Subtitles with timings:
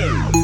[0.00, 0.39] Show.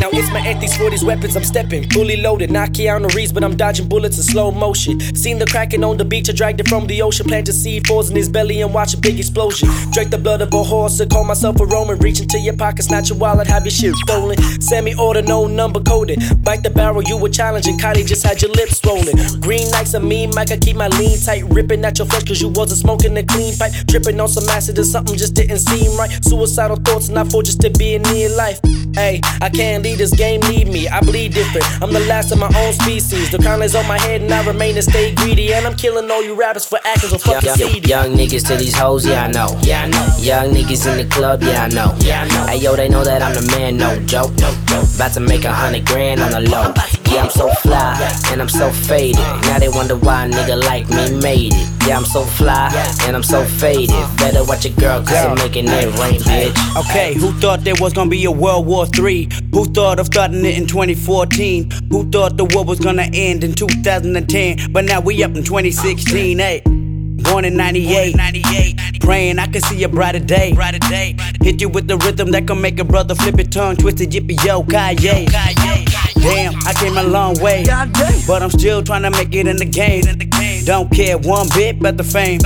[0.00, 1.88] Now it's my anti's for these weapons, I'm stepping.
[1.90, 4.98] Fully loaded, not Keanu Reeves, but I'm dodging bullets in slow motion.
[5.14, 7.26] Seen the cracking on the beach, I dragged it from the ocean.
[7.26, 9.68] Planted C4s in his belly and watch a big explosion.
[9.92, 11.98] Drank the blood of a horse, I call myself a Roman.
[11.98, 14.38] Reach into your pocket, snatch your wallet, have your shit stolen.
[14.62, 16.18] Send me order, no number coded.
[16.42, 17.76] Bite the barrel, you were challenging.
[17.76, 19.14] Kylie just had your lips swollen.
[19.40, 21.44] Green nights, a mean mic, I keep my lean tight.
[21.44, 23.72] Ripping at your flesh, cause you wasn't smoking a clean pipe.
[23.86, 26.10] Dripping on some acid or something just didn't seem right.
[26.24, 28.60] Suicidal thoughts, not for just to be in near life.
[28.94, 30.88] Hey, I can't lead this game, need me.
[30.88, 31.66] I bleed different.
[31.82, 33.30] I'm the last of my own species.
[33.30, 35.52] The is on my head and I remain and stay greedy.
[35.52, 37.88] And I'm killing all you rappers for acting so fucking Young, seedy.
[37.88, 39.58] young niggas to these hoes, yeah, I know.
[39.62, 40.06] Yeah, I know.
[40.18, 41.94] Young niggas in the club, yeah, I know.
[42.00, 42.46] Yeah, I know.
[42.46, 44.32] Hey, yo, they know that I'm the man, no joke.
[44.38, 44.86] No joke.
[44.94, 46.72] About to make a hundred grand on the low.
[47.10, 47.69] Yeah, I'm so fly,
[48.30, 49.16] and I'm so faded.
[49.16, 51.68] Now they wonder why a nigga like me made it.
[51.86, 52.70] Yeah, I'm so fly,
[53.06, 53.94] and I'm so faded.
[54.18, 56.76] Better watch your girl, cause I'm making it rain, bitch.
[56.76, 59.28] Okay, who thought there was gonna be a World War III?
[59.52, 61.70] Who thought of starting it in 2014?
[61.90, 64.72] Who thought the war was gonna end in 2010?
[64.72, 66.62] But now we up in 2016, hey.
[67.22, 68.16] Born in 98,
[69.00, 70.54] praying I can see a brighter day.
[71.42, 74.10] Hit you with the rhythm that can make a brother flip it tongue twisted.
[74.10, 75.26] Yippee yo, Kanye.
[76.20, 77.64] Damn, I came a long way,
[78.26, 80.04] but I'm still trying to make it in the game.
[80.64, 82.40] Don't care one bit about the fame.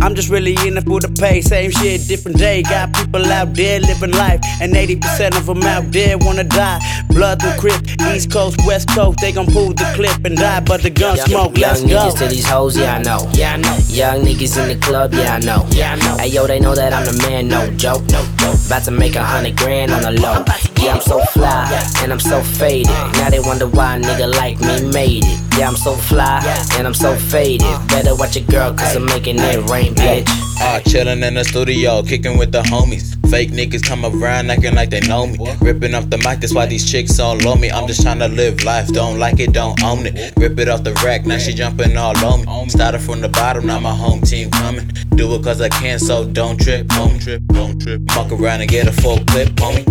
[0.00, 1.40] I'm just really in it for the pay.
[1.40, 2.62] Same shit, different day.
[2.62, 6.80] Got people out there living life, and 80% of them out there wanna die.
[7.08, 7.80] Blood and crip,
[8.14, 10.60] East Coast, West Coast, they gon' pull the clip and die.
[10.60, 11.96] But the gun smoke, let's Young go.
[11.96, 13.28] niggas to these hoes, yeah, I know.
[13.34, 13.78] Yeah, I know.
[13.88, 15.66] Young niggas in the club, yeah, I know.
[15.70, 16.16] Yeah, I know.
[16.18, 18.02] Hey, yo, they know that I'm the man, no joke.
[18.10, 18.56] No joke.
[18.66, 20.44] About to make a hundred grand on the low.
[20.80, 21.66] Yeah, I'm so fly,
[22.02, 22.88] and I'm so faded.
[22.92, 23.10] Uh.
[23.14, 25.40] Now they wonder why a nigga like me made it.
[25.58, 26.40] Yeah, I'm so fly,
[26.76, 27.66] and I'm so faded.
[27.66, 27.84] Uh.
[27.88, 30.28] Better watch your girl, cause I'm making it rain, bitch.
[30.60, 33.14] Ah, chillin' in the studio, kicking with the homies.
[33.30, 35.38] Fake niggas come around acting like they know me.
[35.60, 37.70] Ripping off the mic, that's why these chicks all on me.
[37.70, 40.32] I'm just tryna live life, don't like it, don't own it.
[40.36, 42.68] Rip it off the rack, now she jumping all on me.
[42.70, 44.90] Started from the bottom, now my home team coming.
[45.14, 47.22] Do it cause I can, so don't trip, homie.
[47.22, 48.00] Trip, don't trip.
[48.12, 49.84] Fuck around and get a full clip, homie.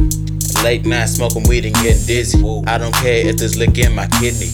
[0.64, 2.44] Late night smoking weed and getting dizzy.
[2.66, 4.50] I don't care if there's lick in my kidney.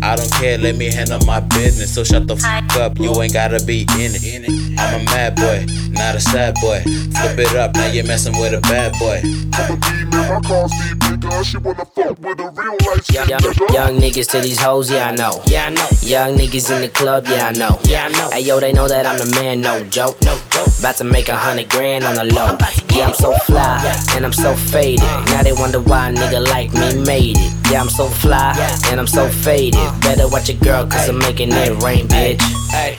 [0.00, 1.92] I don't care, let me handle my business.
[1.92, 4.67] So shut the fuck up, you ain't gotta be in it.
[4.78, 6.80] I'm a mad boy, not a sad boy.
[6.82, 9.20] Flip it up, now you're messing with a bad boy.
[9.54, 11.44] I'm a demon, my car speed bigger.
[11.44, 13.74] She wanna fuck with a real life Young, young, nigga.
[13.74, 15.42] young niggas to these hoes, yeah, I know.
[15.46, 15.88] Yeah, I know.
[16.02, 17.78] Young niggas in the club, yeah, I know.
[17.84, 18.30] Yeah, I know.
[18.30, 20.20] Hey, yo, they know that I'm the man, no joke.
[20.22, 20.68] No joke.
[20.78, 22.56] About to make a hundred grand on the low.
[22.94, 23.82] Yeah, I'm so fly,
[24.14, 25.00] and I'm so faded.
[25.02, 25.24] Uh-huh.
[25.34, 27.52] Now they wonder why a nigga like me made it.
[27.70, 28.54] Yeah, I'm so fly,
[28.90, 29.74] and I'm so faded.
[29.80, 30.00] Uh-huh.
[30.00, 32.40] Better watch your girl, cause I'm making it rain, bitch.
[32.70, 32.96] Hey,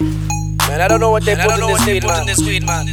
[0.69, 2.85] man, I don't know what they put in this weed, man.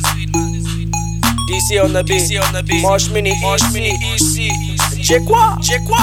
[1.47, 4.51] DC on the beat, Marsh Mini, Marsh Mini, EC,
[4.99, 6.01] Jekwa, Jekwa,